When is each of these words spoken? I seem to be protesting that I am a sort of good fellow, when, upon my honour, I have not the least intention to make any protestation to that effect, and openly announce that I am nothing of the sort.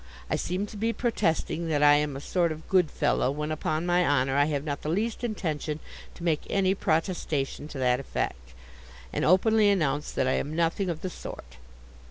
I 0.31 0.35
seem 0.35 0.65
to 0.65 0.77
be 0.77 0.93
protesting 0.93 1.67
that 1.67 1.83
I 1.83 1.93
am 1.93 2.15
a 2.15 2.19
sort 2.21 2.51
of 2.51 2.67
good 2.67 2.89
fellow, 2.89 3.29
when, 3.29 3.51
upon 3.51 3.85
my 3.85 4.03
honour, 4.03 4.35
I 4.35 4.45
have 4.45 4.63
not 4.63 4.81
the 4.81 4.89
least 4.89 5.23
intention 5.23 5.79
to 6.15 6.23
make 6.23 6.41
any 6.49 6.73
protestation 6.73 7.67
to 7.67 7.77
that 7.77 7.99
effect, 7.99 8.55
and 9.13 9.23
openly 9.23 9.69
announce 9.69 10.11
that 10.13 10.27
I 10.27 10.33
am 10.33 10.55
nothing 10.55 10.89
of 10.89 11.01
the 11.01 11.11
sort. 11.11 11.57